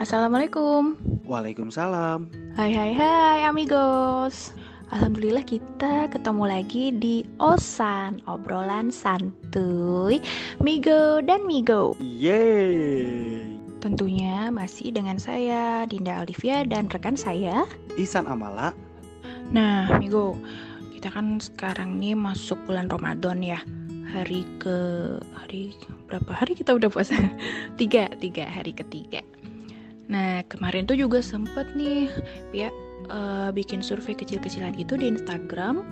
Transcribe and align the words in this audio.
Assalamualaikum. 0.00 0.96
Waalaikumsalam. 1.28 2.24
Hai 2.56 2.72
hai 2.72 2.96
hai 2.96 3.44
amigos. 3.44 4.56
Alhamdulillah 4.96 5.44
kita 5.44 6.08
ketemu 6.08 6.44
lagi 6.48 6.88
di 6.88 7.20
Osan, 7.36 8.24
obrolan 8.24 8.88
santuy 8.88 10.24
Migo 10.64 11.20
dan 11.20 11.44
Migo. 11.44 12.00
Yeay. 12.00 13.44
Tentunya 13.84 14.48
masih 14.48 14.88
dengan 14.88 15.20
saya 15.20 15.84
Dinda 15.84 16.24
Olivia 16.24 16.64
dan 16.64 16.88
rekan 16.88 17.20
saya 17.20 17.68
Isan 18.00 18.24
Amala. 18.24 18.72
Nah, 19.52 20.00
Migo, 20.00 20.32
kita 20.96 21.12
kan 21.12 21.44
sekarang 21.44 22.00
nih 22.00 22.16
masuk 22.16 22.56
bulan 22.64 22.88
Ramadan 22.88 23.44
ya. 23.44 23.60
Hari 24.16 24.48
ke 24.64 24.76
hari 25.36 25.76
berapa 26.08 26.32
hari 26.32 26.56
kita 26.56 26.72
udah 26.72 26.88
puasa? 26.88 27.20
tiga, 27.80 28.08
tiga 28.16 28.48
hari 28.48 28.72
ketiga. 28.72 29.20
Nah, 30.10 30.42
kemarin 30.50 30.90
tuh 30.90 30.98
juga 30.98 31.22
sempet 31.22 31.70
nih 31.78 32.10
ya 32.50 32.68
uh, 33.08 33.54
bikin 33.54 33.78
survei 33.80 34.18
kecil-kecilan 34.18 34.74
gitu 34.74 34.98
di 34.98 35.06
Instagram. 35.06 35.86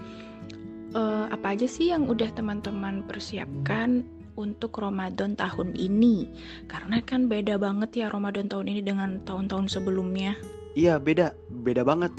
Uh, 0.92 1.30
apa 1.30 1.54
aja 1.54 1.68
sih 1.70 1.95
yang 1.95 2.10
udah 2.10 2.32
teman-teman 2.34 3.06
persiapkan 3.06 4.02
untuk 4.34 4.74
Ramadan 4.82 5.38
tahun 5.38 5.78
ini? 5.78 6.26
Karena 6.66 6.98
kan 7.06 7.30
beda 7.30 7.62
banget 7.62 7.95
ya 7.95 8.06
Ramadan 8.10 8.50
tahun 8.50 8.66
ini 8.66 8.82
dengan 8.82 9.23
tahun-tahun 9.23 9.70
sebelumnya. 9.70 10.34
Iya, 10.74 10.98
beda. 10.98 11.34
Beda 11.62 11.87
banget. 11.87 12.10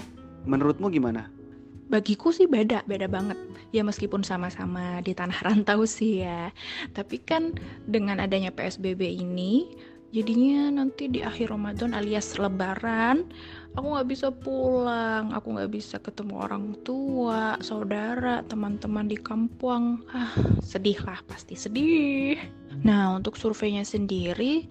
Menurutmu 0.48 0.88
gimana? 0.88 1.28
Bagiku 1.90 2.30
sih 2.30 2.46
beda, 2.46 2.86
beda 2.86 3.10
banget. 3.10 3.34
Ya 3.74 3.82
meskipun 3.82 4.22
sama-sama 4.22 5.02
di 5.02 5.10
tanah 5.10 5.42
rantau 5.42 5.82
sih 5.84 6.22
ya. 6.22 6.54
Tapi 6.94 7.18
kan 7.18 7.58
dengan 7.90 8.22
adanya 8.22 8.54
PSBB 8.54 9.10
ini, 9.10 9.66
jadinya 10.10 10.82
nanti 10.82 11.06
di 11.06 11.22
akhir 11.22 11.54
Ramadan 11.54 11.94
alias 11.94 12.34
Lebaran, 12.38 13.26
aku 13.78 13.86
nggak 13.94 14.08
bisa 14.10 14.28
pulang. 14.34 15.30
Aku 15.34 15.54
nggak 15.54 15.70
bisa 15.70 15.96
ketemu 16.02 16.34
orang 16.42 16.74
tua 16.82 17.54
saudara 17.62 18.42
teman-teman 18.46 19.06
di 19.06 19.18
kampung. 19.18 20.02
Ah 20.10 20.34
sedih 20.62 20.98
lah 21.06 21.22
pasti 21.26 21.54
sedih. 21.54 22.38
Nah 22.82 23.16
untuk 23.18 23.38
surveinya 23.38 23.86
sendiri 23.86 24.66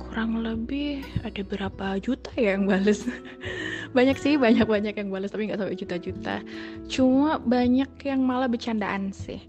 kurang 0.00 0.42
lebih 0.42 1.06
ada 1.22 1.42
berapa 1.46 2.02
juta 2.02 2.34
ya 2.34 2.58
yang 2.58 2.66
bales. 2.66 3.06
Banyak 3.96 4.22
sih 4.22 4.38
banyak 4.38 4.70
banyak 4.70 4.94
yang 4.94 5.10
bales 5.10 5.34
tapi 5.34 5.50
nggak 5.50 5.58
sampai 5.58 5.74
juta-juta. 5.74 6.46
Cuma 6.86 7.42
banyak 7.42 7.90
yang 8.06 8.22
malah 8.22 8.46
bercandaan 8.46 9.10
sih 9.10 9.42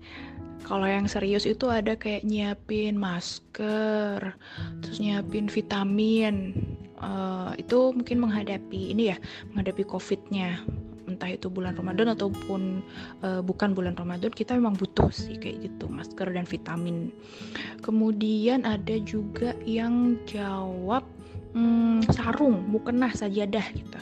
kalau 0.71 0.87
yang 0.87 1.03
serius 1.11 1.43
itu 1.43 1.67
ada 1.67 1.99
kayak 1.99 2.23
nyiapin 2.23 2.95
masker 2.95 4.39
terus 4.79 4.97
nyiapin 5.03 5.51
vitamin 5.51 6.55
uh, 7.01 7.51
itu 7.57 7.91
mungkin 7.91 8.17
menghadapi 8.21 8.93
ini 8.95 9.11
ya 9.11 9.17
menghadapi 9.51 9.83
covidnya. 9.83 10.61
Entah 11.09 11.27
itu 11.27 11.51
bulan 11.51 11.75
Ramadan 11.75 12.15
ataupun 12.15 12.79
uh, 13.25 13.41
bukan 13.43 13.75
bulan 13.75 13.99
Ramadan 13.99 14.31
kita 14.31 14.55
memang 14.55 14.79
butuh 14.79 15.11
sih 15.11 15.35
kayak 15.35 15.67
gitu 15.67 15.91
masker 15.91 16.31
dan 16.31 16.47
vitamin. 16.47 17.11
Kemudian 17.83 18.63
ada 18.63 18.95
juga 19.03 19.51
yang 19.67 20.15
jawab 20.23 21.03
hmm, 21.51 22.07
sarung 22.15 22.63
mukena 22.69 23.11
sajadah 23.11 23.65
gitu. 23.75 23.99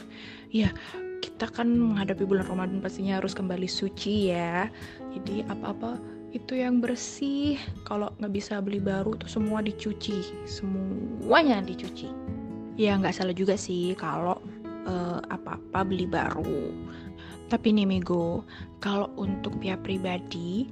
Ya 0.54 0.70
kita 1.18 1.50
kan 1.50 1.66
menghadapi 1.72 2.22
bulan 2.22 2.46
Ramadan 2.46 2.78
pastinya 2.78 3.18
harus 3.18 3.34
kembali 3.34 3.66
suci 3.66 4.30
ya. 4.30 4.70
Jadi 5.10 5.42
apa-apa 5.50 6.19
itu 6.30 6.58
yang 6.58 6.78
bersih. 6.78 7.58
Kalau 7.86 8.14
nggak 8.18 8.32
bisa 8.34 8.62
beli 8.62 8.78
baru 8.78 9.14
tuh 9.18 9.30
semua 9.30 9.62
dicuci. 9.62 10.22
Semuanya 10.46 11.62
dicuci. 11.62 12.10
Ya 12.78 12.96
nggak 12.96 13.14
salah 13.14 13.34
juga 13.34 13.58
sih 13.58 13.92
kalau 13.98 14.38
uh, 14.86 15.20
apa-apa 15.30 15.84
beli 15.84 16.06
baru. 16.06 16.70
Tapi 17.50 17.74
nih 17.74 17.86
Mego 17.86 18.46
kalau 18.78 19.10
untuk 19.18 19.58
pihak 19.58 19.82
pribadi 19.82 20.70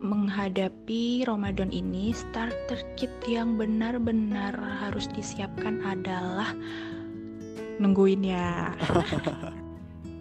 menghadapi 0.00 1.28
Ramadan 1.28 1.68
ini 1.72 2.16
starter 2.16 2.80
kit 2.96 3.12
yang 3.28 3.60
benar-benar 3.60 4.56
harus 4.80 5.08
disiapkan 5.12 5.80
adalah 5.84 6.56
nungguin 7.80 8.24
ya 8.24 8.72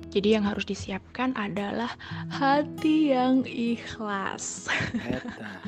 Jadi 0.10 0.34
yang 0.34 0.46
harus 0.46 0.66
disiapkan 0.66 1.38
adalah 1.38 1.94
hati 2.34 3.14
yang 3.14 3.46
ikhlas. 3.46 4.66
Eta, 5.06 5.62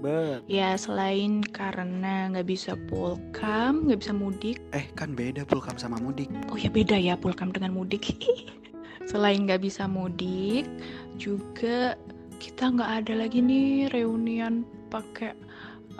banget. 0.00 0.40
Ya 0.48 0.72
selain 0.80 1.44
karena 1.44 2.32
nggak 2.32 2.48
bisa 2.48 2.72
pulkam, 2.88 3.84
nggak 3.84 4.00
bisa 4.00 4.12
mudik. 4.16 4.56
Eh 4.72 4.88
kan 4.96 5.12
beda 5.12 5.44
pulkam 5.44 5.76
sama 5.76 6.00
mudik. 6.00 6.32
Oh 6.48 6.56
ya 6.56 6.72
beda 6.72 6.96
ya 6.96 7.20
pulkam 7.20 7.52
dengan 7.52 7.76
mudik. 7.76 8.16
selain 9.10 9.44
nggak 9.44 9.60
bisa 9.60 9.84
mudik, 9.90 10.64
juga 11.18 11.98
kita 12.40 12.72
nggak 12.72 12.90
ada 13.04 13.26
lagi 13.26 13.42
nih 13.44 13.92
reunian 13.92 14.64
pakai 14.88 15.36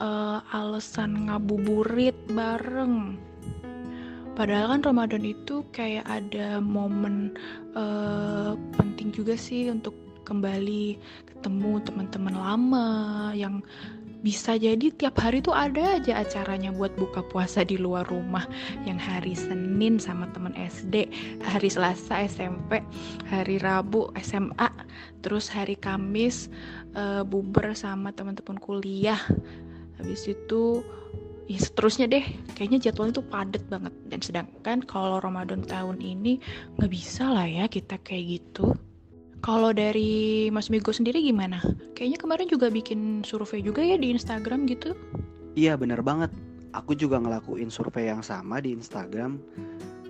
uh, 0.00 0.41
alasan 0.54 1.28
ngabuburit 1.28 2.16
bareng 2.32 3.20
Padahal 4.38 4.78
kan 4.78 4.82
Ramadan 4.86 5.24
itu 5.26 5.66
kayak 5.74 6.06
ada 6.06 6.62
momen 6.62 7.34
uh, 7.76 8.56
penting 8.78 9.12
juga 9.12 9.34
sih 9.36 9.68
untuk 9.68 9.92
kembali 10.24 10.96
ketemu 11.26 11.82
teman-teman 11.82 12.36
lama 12.38 12.88
yang 13.34 13.64
bisa 14.20 14.60
jadi 14.60 14.92
tiap 14.92 15.16
hari 15.16 15.40
tuh 15.40 15.56
ada 15.56 15.96
aja 15.96 16.20
acaranya 16.20 16.69
buat 16.76 16.92
buka 17.00 17.24
puasa 17.32 17.64
di 17.64 17.80
luar 17.80 18.04
rumah 18.04 18.44
yang 18.84 19.00
hari 19.00 19.32
Senin 19.32 19.96
sama 19.96 20.28
teman 20.36 20.52
SD, 20.52 21.08
hari 21.40 21.69
Selasa 21.72 22.28
SMP, 22.28 22.84
hari 23.32 23.56
Rabu 23.56 24.12
SMA, 24.20 24.69
terus 25.24 25.48
hari 25.48 25.72
Kamis 25.80 26.52
uh, 26.92 27.24
buber 27.24 27.72
sama 27.72 28.12
teman-teman 28.12 28.60
kuliah. 28.60 29.20
Habis 29.96 30.28
itu 30.28 30.84
ya 31.46 31.58
seterusnya 31.60 32.10
deh. 32.10 32.24
Kayaknya 32.58 32.90
jadwalnya 32.90 33.22
tuh 33.22 33.26
padet 33.28 33.64
banget. 33.70 33.94
Dan 34.10 34.20
sedangkan 34.20 34.84
kalau 34.84 35.22
Ramadan 35.22 35.64
tahun 35.64 36.02
ini 36.02 36.42
nggak 36.76 36.90
bisa 36.92 37.30
lah 37.30 37.46
ya 37.46 37.70
kita 37.70 37.96
kayak 38.02 38.40
gitu. 38.40 38.76
Kalau 39.40 39.72
dari 39.72 40.52
Mas 40.52 40.68
Migo 40.68 40.92
sendiri 40.92 41.24
gimana? 41.24 41.64
Kayaknya 41.96 42.18
kemarin 42.20 42.48
juga 42.52 42.68
bikin 42.68 43.24
survei 43.24 43.64
juga 43.64 43.80
ya 43.80 43.96
di 43.96 44.12
Instagram 44.12 44.68
gitu. 44.68 44.92
Iya 45.56 45.80
bener 45.80 46.04
banget. 46.04 46.28
Aku 46.76 46.92
juga 46.92 47.16
ngelakuin 47.16 47.72
survei 47.72 48.12
yang 48.12 48.20
sama 48.20 48.60
di 48.60 48.76
Instagram. 48.76 49.40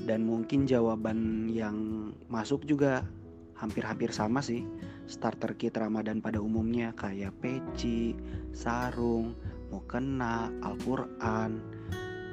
Dan 0.02 0.26
mungkin 0.26 0.66
jawaban 0.66 1.47
yang 1.47 2.10
masuk 2.26 2.66
juga 2.66 3.06
hampir-hampir 3.54 4.10
sama 4.10 4.42
sih. 4.42 4.66
Starter 5.06 5.54
kit 5.54 5.76
Ramadan 5.78 6.18
pada 6.18 6.42
umumnya 6.42 6.91
kayak 6.97 7.36
peci, 7.38 8.16
sarung, 8.50 9.36
mukena, 9.70 10.50
Al-Quran, 10.60 11.62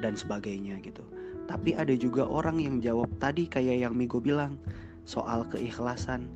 dan 0.02 0.14
sebagainya 0.14 0.78
gitu. 0.82 1.02
Tapi 1.48 1.72
ada 1.72 1.94
juga 1.96 2.28
orang 2.28 2.60
yang 2.60 2.76
jawab 2.84 3.08
tadi 3.16 3.48
kayak 3.48 3.88
yang 3.88 3.94
Migo 3.96 4.20
bilang 4.20 4.60
soal 5.08 5.48
keikhlasan. 5.48 6.28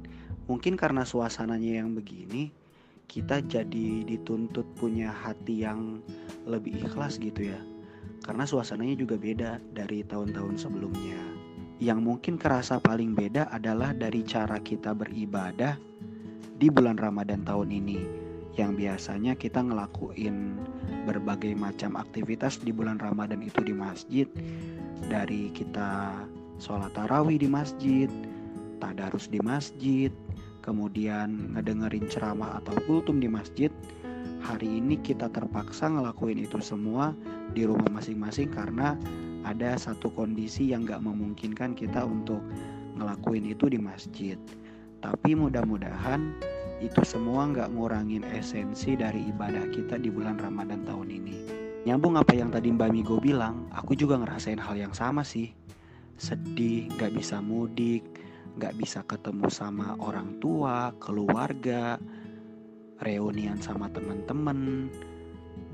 Mungkin 0.49 0.75
karena 0.75 1.05
suasananya 1.05 1.85
yang 1.85 1.93
begini, 1.93 2.51
kita 3.07 3.45
jadi 3.45 4.09
dituntut 4.09 4.65
punya 4.81 5.13
hati 5.13 5.63
yang 5.63 6.01
lebih 6.49 6.81
ikhlas 6.81 7.21
gitu 7.21 7.53
ya. 7.53 7.61
Karena 8.25 8.49
suasananya 8.49 8.97
juga 8.97 9.21
beda 9.21 9.61
dari 9.77 10.01
tahun-tahun 10.07 10.57
sebelumnya. 10.57 11.21
Yang 11.83 12.01
mungkin 12.01 12.35
kerasa 12.39 12.79
paling 12.79 13.13
beda 13.13 13.51
adalah 13.51 13.93
dari 13.93 14.23
cara 14.23 14.63
kita 14.63 14.95
beribadah 14.95 15.77
di 16.57 16.71
bulan 16.71 16.95
Ramadan 16.95 17.43
tahun 17.43 17.75
ini 17.75 18.22
yang 18.61 18.77
biasanya 18.77 19.33
kita 19.33 19.65
ngelakuin 19.65 20.61
berbagai 21.09 21.57
macam 21.57 21.97
aktivitas 21.97 22.61
di 22.61 22.71
bulan 22.71 23.01
Ramadan 23.01 23.41
itu 23.41 23.65
di 23.65 23.73
masjid. 23.73 24.29
Dari 25.09 25.51
kita 25.51 26.23
sholat 26.61 26.93
tarawih 26.95 27.41
di 27.41 27.49
masjid 27.49 28.07
tadarus 28.83 29.31
di 29.31 29.39
masjid 29.39 30.11
kemudian 30.63 31.55
ngedengerin 31.55 32.07
ceramah 32.11 32.63
atau 32.63 32.75
kultum 32.87 33.19
di 33.23 33.31
masjid. 33.31 33.71
Hari 34.43 34.67
ini 34.83 34.99
kita 34.99 35.31
terpaksa 35.31 35.87
ngelakuin 35.87 36.43
itu 36.43 36.59
semua 36.59 37.15
di 37.55 37.63
rumah 37.63 37.87
masing-masing 37.95 38.51
karena 38.51 38.99
ada 39.43 39.75
satu 39.79 40.11
kondisi 40.15 40.71
yang 40.71 40.87
gak 40.87 41.03
memungkinkan 41.03 41.75
kita 41.79 42.03
untuk 42.03 42.43
ngelakuin 42.99 43.47
itu 43.47 43.71
di 43.71 43.79
masjid. 43.79 44.39
Tapi 45.03 45.35
mudah-mudahan 45.35 46.35
itu 46.83 47.07
semua 47.07 47.47
nggak 47.47 47.79
ngurangin 47.79 48.27
esensi 48.27 48.99
dari 48.99 49.31
ibadah 49.31 49.71
kita 49.71 50.03
di 50.03 50.11
bulan 50.11 50.35
Ramadan 50.37 50.83
tahun 50.83 51.09
ini. 51.15 51.35
Nyambung 51.87 52.19
apa 52.19 52.35
yang 52.35 52.51
tadi 52.51 52.75
Mbak 52.75 52.91
Migo 52.91 53.17
bilang, 53.23 53.71
aku 53.71 53.95
juga 53.95 54.19
ngerasain 54.19 54.59
hal 54.59 54.75
yang 54.75 54.95
sama 54.95 55.23
sih. 55.23 55.55
Sedih, 56.19 56.91
nggak 56.99 57.15
bisa 57.15 57.39
mudik, 57.39 58.03
nggak 58.59 58.75
bisa 58.79 59.07
ketemu 59.07 59.47
sama 59.51 59.95
orang 60.03 60.39
tua, 60.43 60.91
keluarga, 60.99 61.99
reunian 63.03 63.59
sama 63.59 63.87
teman-teman, 63.91 64.91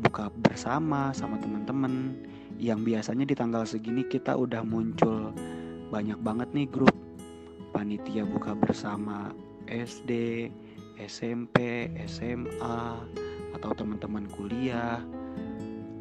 buka 0.05 0.29
bersama 0.45 1.13
sama 1.17 1.41
teman-teman. 1.41 2.17
yang 2.59 2.83
biasanya 2.83 3.23
di 3.23 3.39
tanggal 3.39 3.63
segini 3.63 4.03
kita 4.03 4.35
udah 4.35 4.67
muncul 4.67 5.31
banyak 5.95 6.19
banget 6.19 6.51
nih 6.51 6.67
grup 6.67 6.91
panitia 7.71 8.27
buka 8.27 8.59
bersama 8.59 9.31
SD, 9.71 10.11
SMP, 10.99 11.89
SMA, 12.11 12.81
atau 13.55 13.71
teman-teman 13.73 14.27
kuliah. 14.35 15.01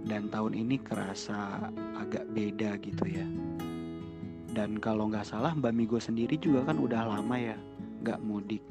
Dan 0.07 0.31
tahun 0.31 0.55
ini 0.55 0.79
kerasa 0.81 1.69
agak 1.99 2.25
beda 2.31 2.79
gitu 2.81 3.05
ya. 3.05 3.27
Dan 4.57 4.81
kalau 4.81 5.11
nggak 5.11 5.27
salah 5.27 5.53
Mbak 5.53 5.73
Migo 5.75 5.99
sendiri 6.01 6.39
juga 6.41 6.65
kan 6.65 6.81
udah 6.81 7.05
lama 7.05 7.35
ya 7.37 7.53
nggak 8.01 8.23
mudik. 8.25 8.63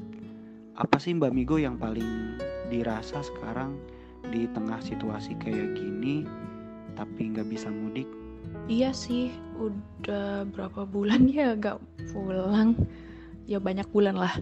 Apa 0.75 0.99
sih 0.99 1.15
Mbak 1.15 1.33
Migo 1.33 1.57
yang 1.61 1.79
paling 1.79 2.41
dirasa 2.73 3.23
sekarang 3.23 3.79
di 4.27 4.51
tengah 4.51 4.83
situasi 4.83 5.39
kayak 5.39 5.79
gini 5.79 6.27
tapi 6.99 7.31
nggak 7.31 7.47
bisa 7.47 7.71
mudik? 7.71 8.09
Iya 8.67 8.91
sih, 8.91 9.31
udah 9.61 10.49
berapa 10.51 10.89
bulan 10.89 11.31
ya 11.31 11.55
gak 11.55 11.79
pulang. 12.11 12.75
Ya 13.47 13.63
banyak 13.63 13.87
bulan 13.95 14.19
lah. 14.19 14.35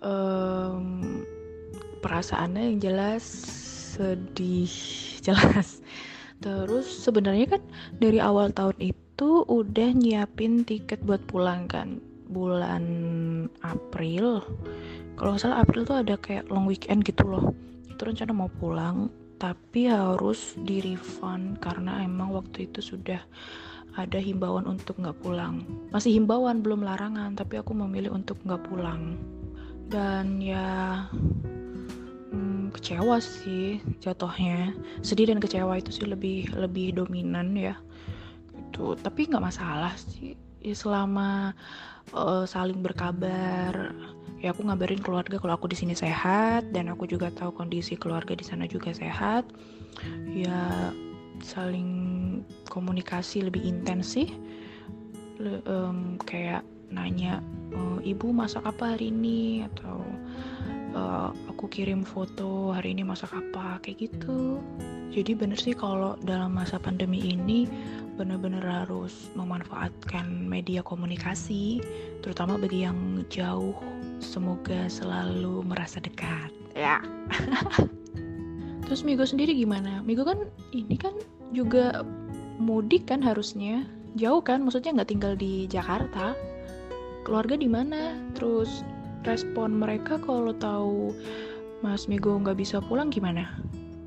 Um, 0.00 1.24
perasaannya 2.00 2.72
yang 2.72 2.78
jelas 2.80 3.24
sedih, 3.96 4.72
jelas. 5.26 5.84
Terus 6.40 6.88
sebenarnya 6.88 7.58
kan 7.58 7.62
dari 8.00 8.16
awal 8.16 8.48
tahun 8.56 8.76
itu 8.80 9.44
udah 9.44 9.92
nyiapin 9.92 10.64
tiket 10.64 11.04
buat 11.04 11.20
pulang 11.28 11.68
kan. 11.68 12.00
Bulan 12.30 12.84
April. 13.60 14.40
Kalau 15.20 15.36
nggak 15.36 15.42
salah 15.44 15.60
April 15.60 15.84
tuh 15.84 16.00
ada 16.00 16.16
kayak 16.16 16.48
long 16.48 16.64
weekend 16.64 17.04
gitu 17.04 17.28
loh. 17.28 17.52
Itu 17.92 18.08
rencana 18.08 18.32
mau 18.32 18.48
pulang 18.48 19.12
tapi 19.40 19.88
harus 19.88 20.52
di 20.60 20.84
refund 20.84 21.64
karena 21.64 22.04
emang 22.04 22.36
waktu 22.36 22.68
itu 22.68 22.84
sudah 22.84 23.24
ada 23.96 24.20
himbauan 24.20 24.68
untuk 24.68 25.00
nggak 25.00 25.16
pulang 25.24 25.64
masih 25.88 26.12
himbauan 26.12 26.60
belum 26.60 26.84
larangan 26.84 27.32
tapi 27.32 27.56
aku 27.56 27.72
memilih 27.72 28.12
untuk 28.12 28.36
nggak 28.44 28.68
pulang 28.68 29.16
dan 29.90 30.38
ya 30.38 31.04
hmm, 32.30 32.70
kecewa 32.70 33.18
sih 33.18 33.82
jatuhnya. 33.98 34.72
Sedih 35.02 35.28
dan 35.28 35.42
kecewa 35.42 35.76
itu 35.82 35.90
sih 35.90 36.06
lebih 36.06 36.54
lebih 36.54 36.94
dominan 36.94 37.58
ya 37.58 37.74
itu 38.54 38.94
tapi 39.02 39.26
nggak 39.26 39.42
masalah 39.42 39.92
sih. 39.98 40.38
Ya 40.62 40.76
selama 40.76 41.52
uh, 42.14 42.44
saling 42.46 42.80
berkabar 42.80 43.92
ya 44.40 44.56
aku 44.56 44.64
ngabarin 44.64 45.02
keluarga 45.04 45.36
kalau 45.36 45.58
aku 45.58 45.68
di 45.68 45.76
sini 45.76 45.92
sehat 45.92 46.72
dan 46.72 46.88
aku 46.88 47.04
juga 47.04 47.28
tahu 47.28 47.52
kondisi 47.52 47.92
keluarga 47.92 48.32
di 48.32 48.40
sana 48.40 48.64
juga 48.64 48.88
sehat 48.96 49.44
ya 50.32 50.88
saling 51.44 51.90
komunikasi 52.72 53.44
lebih 53.44 53.60
intens 53.64 54.16
sih. 54.16 54.28
Le, 55.40 55.64
um, 55.64 56.20
kayak 56.28 56.60
nanya 56.90 57.38
e, 57.70 58.10
ibu 58.10 58.34
masak 58.34 58.66
apa 58.66 58.94
hari 58.98 59.14
ini 59.14 59.64
atau 59.70 60.02
uh, 60.94 61.30
aku 61.46 61.70
kirim 61.70 62.02
foto 62.02 62.74
hari 62.74 62.92
ini 62.92 63.06
masak 63.06 63.30
apa 63.30 63.78
kayak 63.80 64.10
gitu 64.10 64.58
jadi 65.14 65.38
bener 65.38 65.58
sih 65.58 65.74
kalau 65.74 66.18
dalam 66.26 66.54
masa 66.54 66.82
pandemi 66.82 67.22
ini 67.22 67.70
benar-benar 68.18 68.84
harus 68.84 69.30
memanfaatkan 69.38 70.26
media 70.50 70.82
komunikasi 70.82 71.78
terutama 72.20 72.58
bagi 72.58 72.82
yang 72.82 73.22
jauh 73.30 73.78
Semoga 74.20 74.86
selalu 74.92 75.64
merasa 75.64 75.96
dekat. 75.98 76.52
Ya. 76.76 77.00
Terus 78.84 79.00
Migo 79.00 79.24
sendiri 79.24 79.56
gimana? 79.56 80.04
Migo 80.04 80.28
kan 80.28 80.44
ini 80.76 81.00
kan 81.00 81.16
juga 81.56 82.04
mudik 82.60 83.08
kan 83.08 83.24
harusnya. 83.24 83.88
Jauh 84.20 84.44
kan? 84.44 84.60
Maksudnya 84.60 85.00
nggak 85.00 85.10
tinggal 85.10 85.32
di 85.40 85.64
Jakarta. 85.66 86.36
Keluarga 87.22 87.54
di 87.56 87.68
mana? 87.68 88.16
Terus 88.32 88.80
respon 89.28 89.76
mereka 89.76 90.16
kalau 90.16 90.56
tahu 90.56 91.12
Mas 91.84 92.08
Migo 92.08 92.32
nggak 92.40 92.56
bisa 92.56 92.80
pulang 92.80 93.12
gimana? 93.12 93.60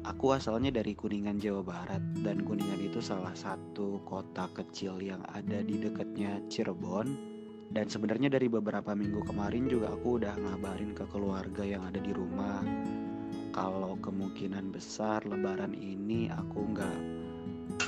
Aku 0.03 0.35
asalnya 0.35 0.73
dari 0.73 0.97
Kuningan, 0.97 1.39
Jawa 1.39 1.63
Barat 1.63 2.03
dan 2.25 2.43
Kuningan 2.43 2.81
itu 2.81 2.99
salah 2.99 3.31
satu 3.37 4.03
kota 4.03 4.51
kecil 4.51 4.99
yang 4.99 5.23
ada 5.31 5.63
di 5.63 5.79
dekatnya 5.79 6.43
Cirebon 6.51 7.33
dan 7.73 7.89
sebenarnya 7.89 8.29
dari 8.29 8.45
beberapa 8.51 8.93
minggu 8.93 9.25
kemarin 9.25 9.65
juga 9.65 9.93
aku 9.95 10.21
udah 10.21 10.37
ngabarin 10.37 10.93
ke 10.93 11.05
keluarga 11.09 11.63
yang 11.65 11.81
ada 11.87 11.97
di 11.97 12.13
rumah 12.13 12.61
kalau 13.53 13.97
kemungkinan 14.01 14.69
besar 14.69 15.25
lebaran 15.25 15.73
ini 15.73 16.29
aku 16.29 16.59
nggak 16.69 16.99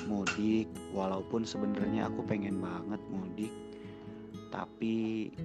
mudik 0.10 0.66
walaupun 0.94 1.46
sebenarnya 1.46 2.10
aku 2.10 2.26
pengen 2.26 2.58
banget 2.58 3.02
mudik 3.14 3.54
tapi 4.56 5.36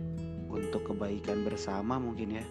untuk 0.46 0.94
kebaikan 0.94 1.42
bersama 1.42 1.98
mungkin 1.98 2.38
ya 2.38 2.46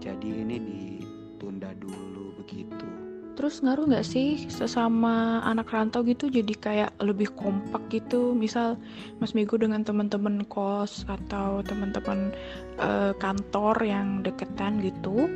jadi 0.00 0.28
ini 0.40 0.56
ditunda 0.56 1.76
dulu 1.76 2.32
begitu 2.40 2.88
Terus 3.32 3.64
ngaruh 3.64 3.88
nggak 3.88 4.04
sih 4.04 4.44
sesama 4.52 5.40
anak 5.48 5.72
rantau 5.72 6.04
gitu 6.04 6.28
jadi 6.28 6.52
kayak 6.52 6.90
lebih 7.00 7.32
kompak 7.32 7.80
gitu? 7.88 8.36
Misal 8.36 8.76
Mas 9.24 9.32
Migo 9.32 9.56
dengan 9.56 9.80
teman-teman 9.80 10.44
kos 10.52 11.08
atau 11.08 11.64
teman-teman 11.64 12.28
uh, 12.76 13.16
kantor 13.16 13.80
yang 13.80 14.20
deketan 14.20 14.84
gitu, 14.84 15.32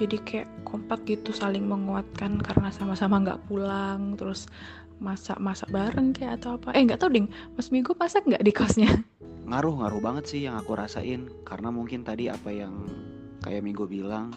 jadi 0.00 0.16
kayak 0.24 0.48
kompak 0.64 1.04
gitu 1.04 1.28
saling 1.36 1.68
menguatkan 1.68 2.40
karena 2.40 2.72
sama-sama 2.72 3.20
nggak 3.20 3.44
pulang, 3.52 4.16
terus 4.16 4.48
masak-masak 4.96 5.68
bareng 5.68 6.16
kayak 6.16 6.40
atau 6.40 6.56
apa? 6.56 6.72
Eh 6.72 6.88
nggak 6.88 7.04
tahu 7.04 7.12
ding, 7.12 7.28
Mas 7.52 7.68
Migo 7.68 7.92
masak 8.00 8.24
nggak 8.24 8.40
di 8.40 8.52
kosnya? 8.56 8.88
Ngaruh 9.46 9.74
ngaruh 9.78 10.00
banget 10.02 10.24
sih 10.26 10.40
yang 10.42 10.58
aku 10.58 10.74
rasain. 10.74 11.30
Karena 11.46 11.70
mungkin 11.70 12.02
tadi 12.02 12.26
apa 12.26 12.50
yang 12.50 12.82
kayak 13.46 13.62
Migo 13.62 13.86
bilang 13.86 14.34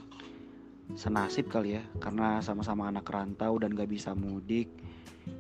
senasib 0.94 1.50
kali 1.50 1.82
ya. 1.82 1.84
Karena 1.98 2.38
sama-sama 2.46 2.86
anak 2.86 3.10
rantau 3.10 3.58
dan 3.58 3.74
gak 3.74 3.90
bisa 3.90 4.14
mudik 4.14 4.70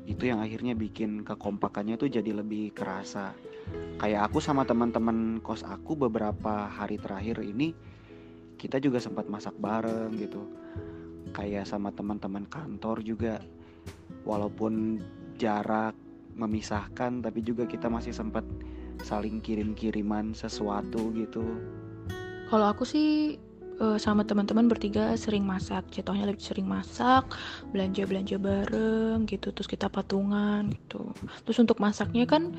itu 0.10 0.30
yang 0.30 0.42
akhirnya 0.42 0.74
bikin 0.74 1.22
kekompakannya 1.22 1.98
tuh 1.98 2.10
jadi 2.10 2.34
lebih 2.34 2.74
kerasa. 2.74 3.34
Kayak 4.02 4.30
aku 4.30 4.42
sama 4.42 4.66
teman-teman 4.66 5.38
kos 5.42 5.62
aku 5.62 5.94
beberapa 5.94 6.66
hari 6.66 6.98
terakhir 6.98 7.46
ini 7.46 7.74
kita 8.58 8.82
juga 8.82 8.98
sempat 8.98 9.30
masak 9.30 9.54
bareng 9.62 10.14
gitu. 10.18 10.50
Kayak 11.34 11.70
sama 11.70 11.94
teman-teman 11.94 12.50
kantor 12.50 13.06
juga. 13.06 13.38
Walaupun 14.26 15.00
jarak 15.38 15.94
memisahkan 16.34 17.22
tapi 17.22 17.40
juga 17.46 17.70
kita 17.70 17.88
masih 17.88 18.16
sempat 18.16 18.44
saling 19.04 19.40
kirim-kiriman 19.40 20.36
sesuatu 20.36 21.12
gitu. 21.16 21.44
Kalau 22.50 22.66
aku 22.66 22.84
sih 22.84 23.38
uh, 23.80 23.98
sama 23.98 24.28
teman-teman 24.28 24.68
bertiga 24.68 25.16
sering 25.16 25.48
masak. 25.48 25.88
Jatuhnya 25.90 26.28
lebih 26.28 26.44
sering 26.44 26.68
masak 26.68 27.32
belanja 27.72 28.04
belanja 28.06 28.36
bareng 28.38 29.26
gitu 29.26 29.56
terus 29.56 29.68
kita 29.68 29.88
patungan 29.88 30.70
gitu. 30.70 31.16
Terus 31.48 31.58
untuk 31.64 31.80
masaknya 31.80 32.28
kan 32.28 32.54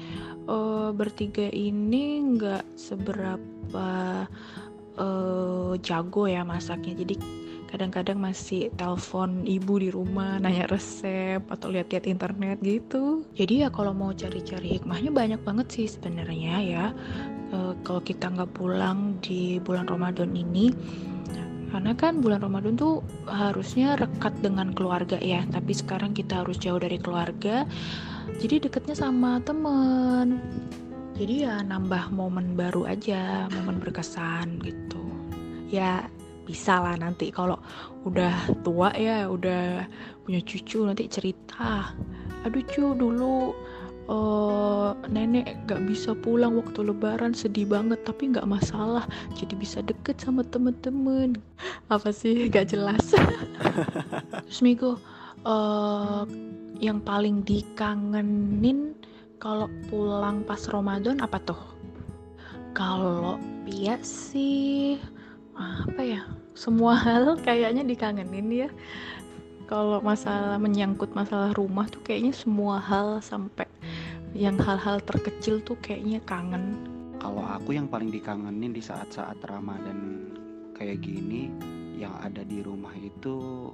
uh, 0.49 0.91
bertiga 0.97 1.47
ini 1.53 2.25
nggak 2.39 2.65
seberapa 2.75 3.89
uh, 4.97 5.73
jago 5.85 6.25
ya 6.27 6.43
masaknya. 6.43 7.05
Jadi 7.05 7.40
kadang-kadang 7.71 8.19
masih 8.19 8.69
telepon 8.75 9.47
ibu 9.47 9.79
di 9.79 9.89
rumah 9.95 10.43
nanya 10.43 10.67
resep 10.67 11.41
atau 11.47 11.71
lihat-lihat 11.71 12.05
internet 12.11 12.59
gitu. 12.61 13.23
Jadi 13.39 13.63
ya 13.65 13.69
kalau 13.71 13.95
mau 13.95 14.11
cari-cari 14.11 14.79
hikmahnya 14.79 15.15
banyak 15.15 15.41
banget 15.47 15.67
sih 15.71 15.87
sebenarnya 15.87 16.55
ya. 16.61 16.85
E, 17.55 17.59
kalau 17.87 18.03
kita 18.03 18.27
nggak 18.31 18.51
pulang 18.53 19.17
di 19.23 19.63
bulan 19.63 19.87
Ramadan 19.87 20.35
ini 20.35 20.75
karena 21.71 21.95
kan 21.95 22.19
bulan 22.19 22.43
Ramadan 22.43 22.75
tuh 22.75 22.99
harusnya 23.31 23.95
rekat 23.95 24.35
dengan 24.43 24.75
keluarga 24.75 25.15
ya 25.23 25.47
tapi 25.55 25.71
sekarang 25.71 26.11
kita 26.11 26.43
harus 26.43 26.59
jauh 26.59 26.83
dari 26.83 26.99
keluarga 26.99 27.63
jadi 28.39 28.63
deketnya 28.63 28.97
sama 28.97 29.43
temen. 29.43 30.39
Jadi 31.19 31.45
ya 31.45 31.61
nambah 31.61 32.09
momen 32.17 32.57
baru 32.57 32.89
aja 32.89 33.51
momen 33.53 33.77
berkesan 33.77 34.65
gitu. 34.65 35.05
Ya 35.69 36.09
bisa 36.51 36.83
lah 36.83 36.99
nanti 36.99 37.31
kalau 37.31 37.63
udah 38.03 38.51
tua 38.67 38.91
ya 38.99 39.31
udah 39.31 39.87
punya 40.27 40.43
cucu 40.43 40.83
nanti 40.83 41.07
cerita 41.07 41.95
aduh 42.43 42.65
cu 42.67 42.99
dulu 42.99 43.55
uh, 44.11 44.91
nenek 45.07 45.55
gak 45.71 45.87
bisa 45.87 46.13
pulang 46.19 46.59
waktu 46.59 46.83
lebaran 46.83 47.31
sedih 47.31 47.71
banget 47.71 48.03
tapi 48.03 48.35
gak 48.35 48.51
masalah 48.51 49.07
jadi 49.39 49.55
bisa 49.55 49.79
deket 49.81 50.19
sama 50.19 50.43
temen-temen. 50.43 51.39
Apa 51.89 52.11
sih? 52.11 52.45
Gak 52.55 52.75
jelas. 52.75 53.15
Terus 54.51 54.61
Migo 54.61 54.99
uh, 55.47 56.27
yang 56.83 56.99
paling 57.01 57.47
dikangenin 57.47 58.99
kalau 59.41 59.71
pulang 59.89 60.43
pas 60.45 60.61
Ramadan 60.69 61.23
apa 61.23 61.39
tuh? 61.47 61.63
Kalau 62.75 63.39
Pia 63.67 63.99
sih 64.03 64.99
apa 65.61 66.01
ya 66.01 66.23
semua 66.55 66.99
hal 66.99 67.39
kayaknya 67.41 67.87
dikangenin 67.87 68.49
ya. 68.67 68.69
Kalau 69.71 70.03
masalah 70.03 70.59
menyangkut 70.59 71.15
masalah 71.15 71.55
rumah 71.55 71.87
tuh 71.87 72.03
kayaknya 72.03 72.35
semua 72.35 72.83
hal 72.83 73.23
sampai 73.23 73.71
yang 74.35 74.59
hal-hal 74.59 74.99
terkecil 75.03 75.63
tuh 75.63 75.79
kayaknya 75.79 76.19
kangen. 76.27 76.75
Kalau 77.23 77.45
aku 77.47 77.79
yang 77.79 77.87
paling 77.87 78.11
dikangenin 78.11 78.75
di 78.75 78.83
saat-saat 78.83 79.39
Ramadan 79.47 80.31
kayak 80.75 81.05
gini 81.05 81.53
yang 82.01 82.17
ada 82.25 82.43
di 82.43 82.65
rumah 82.65 82.97
itu 82.99 83.71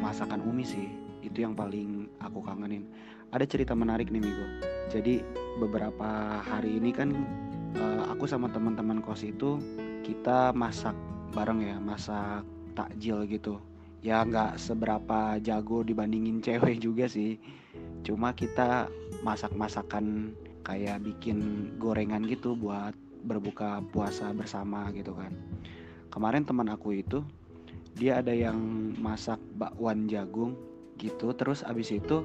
masakan 0.00 0.40
Umi 0.46 0.64
sih. 0.64 0.88
Itu 1.20 1.44
yang 1.44 1.52
paling 1.52 2.08
aku 2.22 2.40
kangenin. 2.40 2.88
Ada 3.34 3.44
cerita 3.44 3.76
menarik 3.76 4.08
nih 4.08 4.24
Migo. 4.24 4.46
Jadi 4.88 5.20
beberapa 5.60 6.40
hari 6.40 6.80
ini 6.80 6.90
kan 6.96 7.12
uh, 7.76 8.08
aku 8.08 8.24
sama 8.24 8.48
teman-teman 8.48 9.04
kos 9.04 9.22
itu 9.26 9.60
kita 10.00 10.56
masak 10.56 10.96
bareng 11.30 11.62
ya 11.62 11.76
masak 11.78 12.42
takjil 12.74 13.22
gitu. 13.30 13.62
Ya 14.00 14.24
nggak 14.24 14.56
seberapa 14.56 15.36
jago 15.44 15.86
dibandingin 15.86 16.42
cewek 16.42 16.80
juga 16.86 17.06
sih. 17.06 17.38
Cuma 18.02 18.34
kita 18.34 18.90
masak-masakan 19.22 20.34
kayak 20.64 21.04
bikin 21.04 21.70
gorengan 21.76 22.24
gitu 22.26 22.56
buat 22.56 22.96
berbuka 23.24 23.84
puasa 23.92 24.32
bersama 24.32 24.88
gitu 24.96 25.12
kan. 25.14 25.30
Kemarin 26.10 26.42
teman 26.42 26.72
aku 26.72 26.98
itu 26.98 27.22
dia 27.94 28.18
ada 28.18 28.32
yang 28.32 28.58
masak 28.98 29.38
bakwan 29.54 30.10
jagung 30.10 30.56
gitu. 30.98 31.30
Terus 31.36 31.62
abis 31.62 31.94
itu 31.94 32.24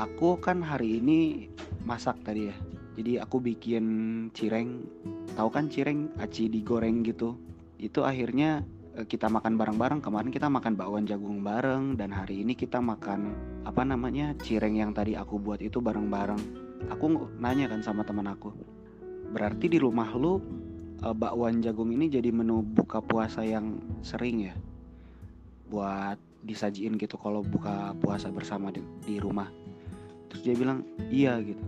aku 0.00 0.38
kan 0.40 0.64
hari 0.64 1.02
ini 1.02 1.50
masak 1.84 2.16
tadi 2.24 2.48
ya. 2.48 2.56
Jadi 2.96 3.20
aku 3.20 3.42
bikin 3.42 3.84
cireng. 4.32 4.86
Tahu 5.34 5.48
kan 5.50 5.70
cireng 5.70 6.10
aci 6.18 6.50
digoreng 6.50 7.02
gitu 7.06 7.49
itu 7.80 8.04
akhirnya 8.04 8.62
Eh, 8.90 9.06
kita 9.06 9.30
makan 9.30 9.54
bareng-bareng. 9.54 10.02
Kemarin 10.02 10.30
kita 10.34 10.50
makan 10.50 10.74
bakwan 10.74 11.06
jagung 11.06 11.46
bareng. 11.46 11.94
Dan 11.94 12.10
hari 12.10 12.42
ini 12.42 12.58
kita 12.58 12.82
makan 12.82 13.32
apa 13.62 13.86
namanya 13.86 14.34
cireng 14.42 14.76
yang 14.76 14.90
tadi 14.90 15.14
aku 15.14 15.38
buat 15.38 15.62
itu 15.62 15.78
bareng-bareng. 15.78 16.40
Aku 16.90 17.30
nanya 17.38 17.70
kan 17.70 17.84
sama 17.84 18.02
teman 18.02 18.26
aku 18.26 18.52
berarti 19.30 19.70
di 19.70 19.78
rumah 19.78 20.10
lu 20.18 20.42
uh, 21.06 21.14
bakwan 21.14 21.62
jagung 21.62 21.94
ini 21.94 22.10
jadi 22.10 22.34
menu 22.34 22.66
buka 22.66 22.98
puasa 22.98 23.46
yang 23.46 23.78
sering 24.02 24.50
ya? 24.50 24.54
Buat 25.70 26.18
disajiin 26.42 26.98
gitu 26.98 27.14
kalau 27.14 27.46
buka 27.46 27.94
puasa 28.02 28.26
bersama 28.34 28.74
di, 28.74 28.82
di 29.06 29.22
rumah. 29.22 29.46
Terus 30.32 30.42
dia 30.42 30.54
bilang 30.58 30.82
iya 31.14 31.38
gitu. 31.38 31.62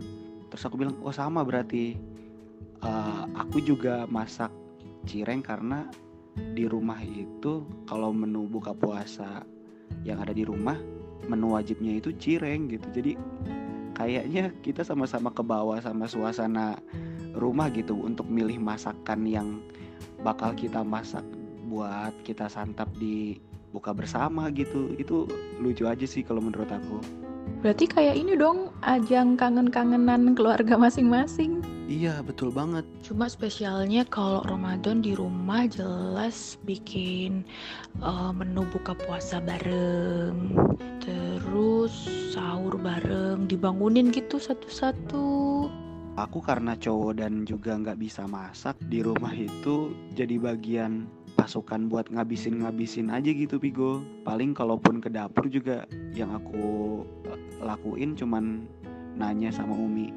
Terus 0.50 0.62
aku 0.66 0.75
bilang 0.75 0.99
oh 1.00 1.14
sama 1.14 1.47
berarti. 1.47 1.97
Uh, 2.83 3.31
aku 3.38 3.62
juga 3.62 4.11
masak 4.11 4.50
cireng 5.07 5.43
karena 5.43 5.87
di 6.57 6.65
rumah 6.65 6.99
itu 7.05 7.67
kalau 7.85 8.11
menu 8.13 8.49
buka 8.49 8.73
puasa 8.73 9.45
yang 10.03 10.19
ada 10.23 10.33
di 10.33 10.49
rumah 10.49 10.81
menu 11.29 11.55
wajibnya 11.55 12.01
itu 12.01 12.11
cireng 12.17 12.73
gitu. 12.73 12.89
Jadi 12.91 13.13
kayaknya 13.95 14.51
kita 14.65 14.83
sama-sama 14.83 15.31
ke 15.31 15.45
bawah 15.45 15.79
sama 15.79 16.09
suasana 16.09 16.81
rumah 17.37 17.71
gitu 17.71 17.97
untuk 17.97 18.27
milih 18.27 18.59
masakan 18.59 19.29
yang 19.29 19.49
bakal 20.25 20.53
kita 20.57 20.83
masak 20.83 21.25
buat 21.69 22.13
kita 22.27 22.51
santap 22.51 22.91
di 22.99 23.39
buka 23.71 23.95
bersama 23.95 24.51
gitu. 24.51 24.93
Itu 24.99 25.29
lucu 25.61 25.87
aja 25.87 26.05
sih 26.05 26.25
kalau 26.25 26.43
menurut 26.43 26.69
aku. 26.69 26.99
Berarti 27.63 27.87
kayak 27.87 28.19
ini 28.19 28.35
dong 28.35 28.75
ajang 28.83 29.39
kangen-kangenan 29.39 30.35
keluarga 30.35 30.75
masing-masing 30.75 31.63
Iya 31.91 32.23
betul 32.23 32.55
banget. 32.55 32.87
Cuma 33.03 33.27
spesialnya 33.27 34.07
kalau 34.07 34.47
Ramadan 34.47 35.03
di 35.03 35.19
rumah 35.19 35.67
jelas 35.67 36.55
bikin 36.62 37.43
uh, 37.99 38.31
menu 38.31 38.62
buka 38.71 38.95
puasa 38.95 39.43
bareng, 39.43 40.55
terus 41.03 41.95
sahur 42.31 42.79
bareng, 42.79 43.51
dibangunin 43.51 44.15
gitu 44.15 44.39
satu-satu. 44.39 45.27
Aku 46.21 46.45
karena 46.45 46.77
cowok 46.77 47.19
dan 47.19 47.43
juga 47.49 47.75
nggak 47.75 47.99
bisa 47.99 48.29
masak 48.29 48.77
di 48.87 49.01
rumah 49.01 49.33
itu 49.33 49.97
jadi 50.12 50.37
bagian 50.39 51.09
pasukan 51.35 51.89
buat 51.89 52.12
ngabisin-ngabisin 52.12 53.11
aja 53.11 53.33
gitu 53.33 53.59
Pigo. 53.59 54.05
Paling 54.23 54.55
kalaupun 54.55 55.03
ke 55.03 55.09
dapur 55.11 55.49
juga 55.51 55.89
yang 56.15 56.31
aku 56.37 57.03
eh, 57.27 57.41
lakuin 57.65 58.15
cuman 58.15 58.69
nanya 59.17 59.51
sama 59.51 59.73
Umi 59.77 60.12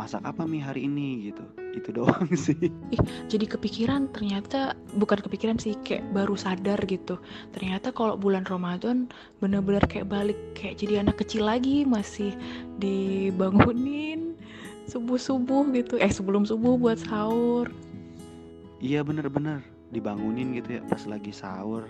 masak 0.00 0.24
apa 0.24 0.48
mi 0.48 0.56
hari 0.56 0.88
ini? 0.88 1.28
Gitu. 1.28 1.44
Itu 1.76 1.92
doang 1.92 2.32
sih. 2.48 2.56
Ih 2.88 3.00
jadi 3.28 3.44
kepikiran 3.44 4.08
ternyata 4.16 4.72
bukan 4.96 5.20
kepikiran 5.20 5.60
sih 5.60 5.76
kayak 5.84 6.08
baru 6.16 6.32
sadar 6.40 6.80
gitu. 6.88 7.20
Ternyata 7.52 7.92
kalau 7.92 8.16
bulan 8.16 8.48
Ramadan 8.48 9.12
bener-bener 9.44 9.84
kayak 9.84 10.08
balik 10.08 10.40
kayak 10.56 10.80
jadi 10.80 11.04
anak 11.04 11.20
kecil 11.20 11.44
lagi 11.44 11.84
masih 11.84 12.32
dibangunin 12.80 14.40
subuh-subuh 14.88 15.68
gitu. 15.76 16.00
Eh 16.00 16.08
sebelum 16.08 16.48
subuh 16.48 16.80
buat 16.80 16.96
sahur. 16.96 17.68
Iya 18.80 19.04
bener-bener. 19.04 19.60
Dibangunin 19.92 20.56
gitu 20.56 20.80
ya 20.80 20.82
pas 20.88 21.04
lagi 21.04 21.30
sahur. 21.30 21.84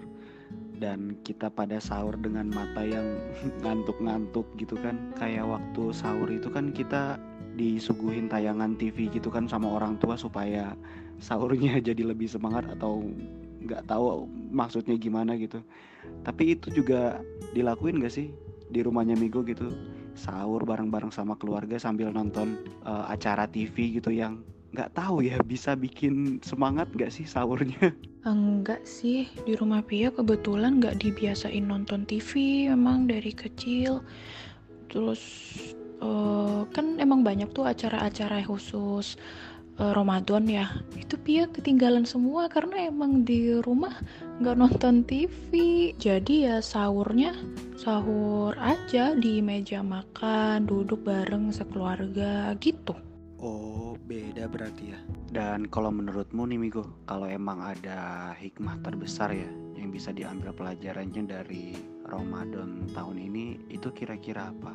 Dan 0.80 1.20
kita 1.22 1.52
pada 1.52 1.76
sahur 1.76 2.16
dengan 2.16 2.48
mata 2.50 2.82
yang 2.82 3.06
ngantuk-ngantuk 3.62 4.44
gitu 4.58 4.74
kan. 4.82 4.98
Kayak 5.14 5.46
waktu 5.46 5.94
sahur 5.94 6.26
itu 6.26 6.50
kan 6.50 6.74
kita 6.74 7.16
disuguhin 7.60 8.32
tayangan 8.32 8.72
TV 8.80 9.12
gitu 9.12 9.28
kan 9.28 9.44
sama 9.44 9.68
orang 9.68 10.00
tua 10.00 10.16
supaya 10.16 10.72
sahurnya 11.20 11.76
jadi 11.92 12.00
lebih 12.00 12.32
semangat 12.32 12.64
atau 12.72 13.04
nggak 13.60 13.84
tahu 13.84 14.24
maksudnya 14.48 14.96
gimana 14.96 15.36
gitu. 15.36 15.60
Tapi 16.24 16.56
itu 16.56 16.72
juga 16.72 17.20
dilakuin 17.52 18.00
gak 18.00 18.16
sih 18.16 18.32
di 18.72 18.80
rumahnya 18.80 19.20
Migo 19.20 19.44
gitu? 19.44 19.68
Sahur 20.16 20.64
bareng-bareng 20.64 21.12
sama 21.12 21.36
keluarga 21.36 21.76
sambil 21.76 22.08
nonton 22.08 22.56
uh, 22.88 23.04
acara 23.12 23.44
TV 23.44 24.00
gitu 24.00 24.08
yang 24.08 24.40
nggak 24.70 24.94
tahu 24.94 25.26
ya 25.26 25.36
bisa 25.44 25.76
bikin 25.76 26.40
semangat 26.40 26.88
gak 26.96 27.12
sih 27.12 27.28
sahurnya? 27.28 27.92
Enggak 28.24 28.84
sih 28.88 29.28
di 29.44 29.56
rumah 29.56 29.84
Pia 29.84 30.08
kebetulan 30.08 30.80
nggak 30.80 31.00
dibiasain 31.04 31.68
nonton 31.68 32.08
TV 32.08 32.64
memang 32.72 33.04
dari 33.04 33.32
kecil. 33.36 34.00
Terus 34.88 35.20
uh, 36.00 36.66
kan 36.73 36.99
emang 36.99 37.23
banyak 37.23 37.52
tuh 37.52 37.69
acara-acara 37.69 38.42
khusus 38.45 39.21
uh, 39.80 39.92
Ramadan 39.97 40.49
ya. 40.49 40.66
Itu 40.97 41.16
Pia 41.21 41.49
ketinggalan 41.49 42.04
semua 42.04 42.49
karena 42.52 42.88
emang 42.88 43.25
di 43.25 43.57
rumah 43.62 43.95
nggak 44.40 44.57
nonton 44.57 45.04
TV 45.04 45.50
jadi 45.97 46.35
ya 46.35 46.57
sahurnya 46.61 47.37
sahur 47.76 48.57
aja 48.61 49.16
di 49.16 49.40
meja 49.45 49.80
makan 49.85 50.69
duduk 50.69 51.04
bareng 51.04 51.52
sekeluarga 51.52 52.52
gitu. 52.61 52.97
Oh 53.40 53.97
beda 54.04 54.52
berarti 54.52 54.92
ya. 54.92 55.00
Dan 55.30 55.71
kalau 55.71 55.95
menurutmu 55.95 56.42
nih 56.50 56.59
Migo 56.59 57.07
Kalau 57.07 57.30
emang 57.30 57.62
ada 57.62 58.35
hikmah 58.35 58.83
terbesar 58.83 59.30
ya 59.30 59.47
Yang 59.78 59.88
bisa 59.95 60.11
diambil 60.11 60.50
pelajarannya 60.50 61.23
dari 61.23 61.78
Ramadan 62.02 62.90
tahun 62.90 63.16
ini 63.30 63.71
Itu 63.71 63.95
kira-kira 63.95 64.50
apa? 64.50 64.75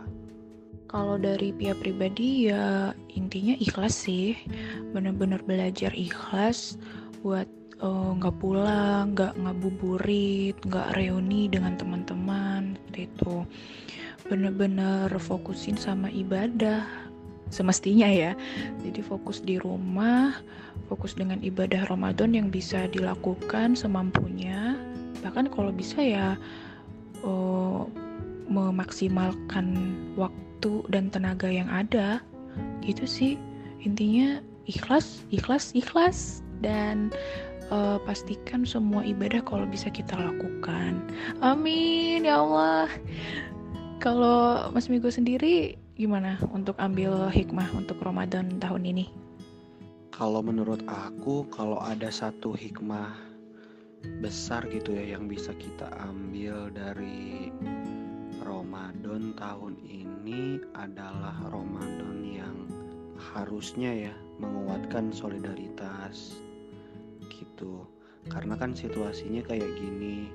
Kalau 0.85 1.17
dari 1.17 1.49
pihak 1.49 1.81
pribadi 1.81 2.49
ya 2.49 2.93
intinya 3.11 3.57
ikhlas 3.57 4.05
sih, 4.05 4.37
bener-bener 4.93 5.41
belajar 5.41 5.91
ikhlas 5.91 6.77
buat 7.25 7.49
eh, 7.81 8.09
nggak 8.21 8.35
uh, 8.35 8.39
pulang, 8.39 9.17
nggak 9.17 9.33
ngabuburit, 9.41 10.55
nggak 10.63 10.93
reuni 10.95 11.49
dengan 11.49 11.73
teman-teman 11.75 12.77
itu. 12.93 13.43
Bener-bener 14.29 15.09
fokusin 15.17 15.77
sama 15.77 16.09
ibadah 16.13 16.85
semestinya 17.49 18.09
ya. 18.09 18.31
Jadi 18.81 19.01
fokus 19.05 19.41
di 19.41 19.57
rumah, 19.61 20.33
fokus 20.89 21.13
dengan 21.17 21.41
ibadah 21.41 21.85
Ramadan 21.89 22.33
yang 22.33 22.47
bisa 22.49 22.89
dilakukan 22.89 23.73
semampunya. 23.77 24.77
Bahkan 25.21 25.49
kalau 25.53 25.73
bisa 25.73 26.01
ya 26.01 26.37
uh, 27.25 27.85
memaksimalkan 28.47 29.97
waktu 30.15 30.85
dan 30.89 31.09
tenaga 31.13 31.49
yang 31.49 31.69
ada 31.69 32.21
gitu 32.85 33.05
sih. 33.05 33.33
Intinya 33.83 34.41
ikhlas 34.65 35.25
ikhlas 35.29 35.73
ikhlas. 35.77 36.41
Dan 36.63 37.11
uh, 37.69 37.99
pastikan 38.07 38.63
semua 38.65 39.03
ibadah 39.05 39.43
kalau 39.43 39.67
bisa 39.67 39.91
kita 39.91 40.15
lakukan. 40.15 41.03
Amin 41.43 42.25
ya 42.25 42.41
Allah. 42.41 42.89
Kalau 43.99 44.69
Mas 44.71 44.91
Migo 44.91 45.09
sendiri 45.09 45.79
gimana 45.95 46.35
untuk 46.51 46.75
ambil 46.77 47.31
hikmah 47.31 47.71
untuk 47.73 47.99
Ramadan 48.03 48.59
tahun 48.59 48.83
ini? 48.87 49.05
Kalau 50.15 50.39
menurut 50.39 50.83
aku 50.87 51.47
kalau 51.51 51.79
ada 51.83 52.07
satu 52.07 52.55
hikmah 52.55 53.11
besar 54.21 54.63
gitu 54.69 54.93
ya 54.93 55.17
yang 55.17 55.25
bisa 55.25 55.51
kita 55.57 55.89
ambil 55.97 56.69
dari 56.71 57.49
tahun 59.35 59.79
ini 59.85 60.59
adalah 60.75 61.35
Ramadan 61.51 62.23
yang 62.23 62.57
harusnya 63.15 64.11
ya 64.11 64.15
menguatkan 64.39 65.15
solidaritas 65.15 66.39
gitu 67.31 67.87
karena 68.27 68.57
kan 68.57 68.73
situasinya 68.73 69.45
kayak 69.45 69.69
gini 69.79 70.27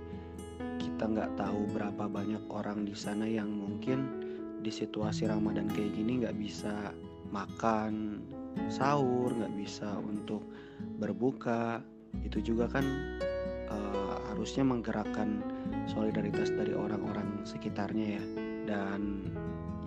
kita 0.81 1.05
nggak 1.05 1.33
tahu 1.37 1.69
berapa 1.73 2.09
banyak 2.09 2.45
orang 2.49 2.85
di 2.85 2.97
sana 2.97 3.29
yang 3.29 3.49
mungkin 3.49 4.21
di 4.61 4.69
situasi 4.69 5.29
Ramadan 5.29 5.69
kayak 5.73 5.97
gini 5.97 6.21
nggak 6.25 6.37
bisa 6.37 6.93
makan 7.33 8.21
sahur, 8.69 9.33
nggak 9.33 9.55
bisa 9.57 9.97
untuk 10.01 10.45
berbuka. 11.01 11.81
Itu 12.27 12.43
juga 12.43 12.69
kan 12.69 12.85
uh, 13.71 14.17
harusnya 14.33 14.67
menggerakkan 14.67 15.41
solidaritas 15.89 16.51
dari 16.53 16.75
orang-orang 16.75 17.47
sekitarnya 17.47 18.07
ya. 18.19 18.25
Dan 18.71 19.35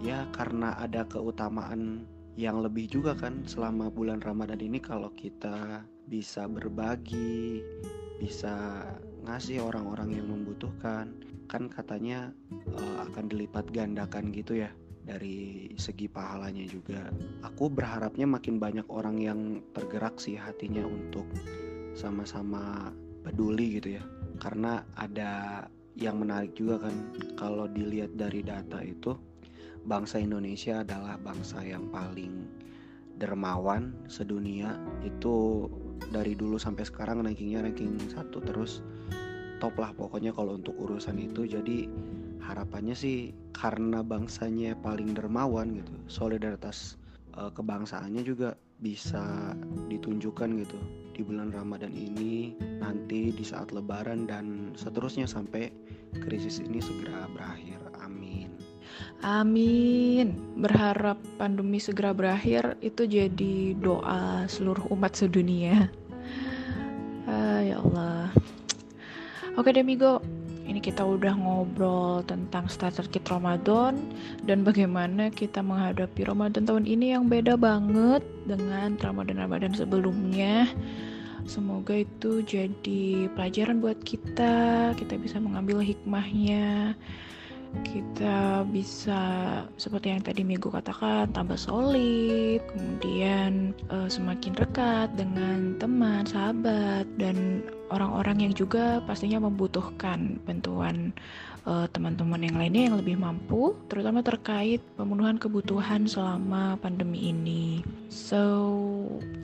ya 0.04 0.28
karena 0.36 0.76
ada 0.76 1.08
keutamaan 1.08 2.04
yang 2.36 2.60
lebih 2.60 2.92
juga 2.92 3.16
kan 3.16 3.48
selama 3.48 3.88
bulan 3.88 4.20
Ramadan 4.20 4.60
ini 4.60 4.84
kalau 4.84 5.08
kita 5.16 5.88
bisa 6.12 6.44
berbagi, 6.52 7.64
bisa 8.20 8.84
ngasih 9.24 9.64
orang-orang 9.64 10.20
yang 10.20 10.28
membutuhkan, 10.28 11.16
kan 11.48 11.72
katanya 11.72 12.36
uh, 12.76 13.08
akan 13.08 13.32
dilipat 13.32 13.72
gandakan 13.72 14.36
gitu 14.36 14.68
ya 14.68 14.72
dari 15.08 15.72
segi 15.80 16.12
pahalanya 16.12 16.68
juga. 16.68 17.08
Aku 17.48 17.72
berharapnya 17.72 18.28
makin 18.28 18.60
banyak 18.60 18.88
orang 18.92 19.20
yang 19.20 19.40
tergerak 19.72 20.20
sih 20.20 20.36
hatinya 20.36 20.84
untuk 20.84 21.28
sama-sama 21.96 22.92
peduli 23.24 23.80
gitu 23.80 24.00
ya. 24.00 24.04
Karena 24.42 24.84
ada 24.98 25.64
yang 25.94 26.22
menarik 26.22 26.58
juga 26.58 26.90
kan 26.90 26.96
kalau 27.38 27.70
dilihat 27.70 28.18
dari 28.18 28.42
data 28.42 28.82
itu 28.82 29.14
bangsa 29.86 30.18
Indonesia 30.18 30.82
adalah 30.82 31.20
bangsa 31.22 31.62
yang 31.62 31.90
paling 31.94 32.50
dermawan 33.22 33.94
sedunia. 34.10 34.78
Itu 35.06 35.70
dari 36.10 36.34
dulu 36.34 36.58
sampai 36.58 36.84
sekarang 36.88 37.22
rankingnya 37.22 37.64
ranking 37.64 37.98
satu 38.10 38.42
terus 38.42 38.82
top 39.62 39.78
lah 39.80 39.94
pokoknya 39.94 40.34
kalau 40.34 40.58
untuk 40.58 40.74
urusan 40.76 41.22
itu. 41.22 41.46
Jadi 41.46 41.86
harapannya 42.44 42.94
sih 42.98 43.32
karena 43.56 44.04
bangsanya 44.04 44.76
paling 44.84 45.16
dermawan 45.16 45.80
gitu 45.80 45.94
solidaritas 46.12 47.00
uh, 47.40 47.48
kebangsaannya 47.56 48.20
juga 48.28 48.60
bisa 48.84 49.56
ditunjukkan 49.88 50.50
gitu 50.60 50.78
di 51.14 51.22
bulan 51.22 51.54
Ramadan 51.54 51.94
ini 51.94 52.58
nanti 52.82 53.30
di 53.30 53.46
saat 53.46 53.70
lebaran 53.70 54.26
dan 54.26 54.74
seterusnya 54.74 55.30
sampai 55.30 55.70
krisis 56.26 56.60
ini 56.60 56.82
segera 56.82 57.30
berakhir 57.32 57.80
amin 58.02 58.50
Amin. 59.24 60.36
Berharap 60.60 61.16
pandemi 61.40 61.80
segera 61.80 62.12
berakhir 62.12 62.76
itu 62.84 63.08
jadi 63.08 63.72
doa 63.80 64.44
seluruh 64.52 64.92
umat 64.92 65.16
sedunia. 65.16 65.88
Ah, 67.24 67.64
ya 67.64 67.80
Allah. 67.80 68.30
Oke 69.56 69.72
deh 69.72 69.86
Migo, 69.86 70.20
ini 70.64 70.80
kita 70.80 71.04
udah 71.04 71.36
ngobrol 71.36 72.24
tentang 72.24 72.72
starter 72.72 73.04
kit 73.12 73.28
Ramadan 73.28 74.00
dan 74.48 74.64
bagaimana 74.64 75.28
kita 75.28 75.60
menghadapi 75.60 76.24
Ramadan 76.24 76.64
tahun 76.64 76.88
ini 76.88 77.12
yang 77.12 77.28
beda 77.28 77.60
banget 77.60 78.24
dengan 78.48 78.96
Ramadan-Ramadan 78.96 79.76
sebelumnya. 79.76 80.72
Semoga 81.44 82.00
itu 82.00 82.40
jadi 82.48 83.28
pelajaran 83.36 83.84
buat 83.84 84.00
kita, 84.08 84.96
kita 84.96 85.20
bisa 85.20 85.44
mengambil 85.44 85.84
hikmahnya 85.84 86.96
kita 87.82 88.62
bisa 88.70 89.22
seperti 89.82 90.14
yang 90.14 90.22
tadi 90.22 90.46
Migo 90.46 90.70
katakan 90.70 91.34
tambah 91.34 91.58
solid, 91.58 92.62
kemudian 92.70 93.74
uh, 93.90 94.06
semakin 94.06 94.54
dekat 94.54 95.10
dengan 95.18 95.74
teman, 95.82 96.22
sahabat 96.30 97.10
dan 97.18 97.66
orang-orang 97.90 98.50
yang 98.50 98.54
juga 98.54 99.02
pastinya 99.10 99.42
membutuhkan 99.42 100.38
bantuan 100.46 101.10
uh, 101.66 101.90
teman-teman 101.90 102.46
yang 102.46 102.56
lainnya 102.62 102.94
yang 102.94 102.98
lebih 103.02 103.18
mampu, 103.18 103.74
terutama 103.90 104.22
terkait 104.22 104.80
pemenuhan 104.94 105.42
kebutuhan 105.42 106.06
selama 106.06 106.78
pandemi 106.78 107.34
ini. 107.34 107.82
So, 108.08 108.42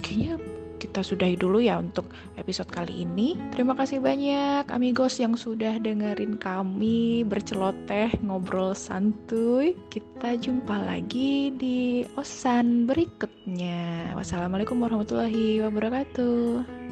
kayaknya 0.05 0.37
kita 0.79 1.03
sudahi 1.03 1.35
dulu 1.35 1.59
ya 1.59 1.77
untuk 1.77 2.07
episode 2.39 2.71
kali 2.71 3.03
ini. 3.05 3.35
Terima 3.51 3.75
kasih 3.75 3.99
banyak 3.99 4.71
amigos 4.71 5.19
yang 5.19 5.35
sudah 5.35 5.77
dengerin 5.77 6.39
kami 6.39 7.27
berceloteh 7.27 8.15
ngobrol 8.23 8.71
santuy. 8.71 9.75
Kita 9.91 10.39
jumpa 10.39 10.87
lagi 10.87 11.51
di 11.53 12.07
osan 12.15 12.87
berikutnya. 12.87 14.15
Wassalamualaikum 14.15 14.79
warahmatullahi 14.79 15.61
wabarakatuh. 15.61 16.88